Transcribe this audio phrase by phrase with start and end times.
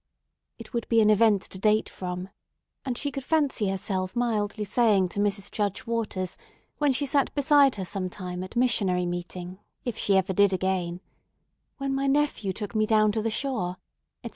[0.57, 2.29] It would be an event to date from,
[2.83, 5.51] and she could fancy herself mildly saying to Mrs.
[5.51, 6.37] Judge Waters,
[6.79, 11.01] when she sat beside her some time at missionary meeting, if she ever did again,
[11.77, 13.77] "When my nephew took me down to the shore,"
[14.23, 14.29] etc.